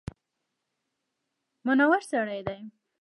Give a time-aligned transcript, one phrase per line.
[1.65, 2.59] منور سړی دی.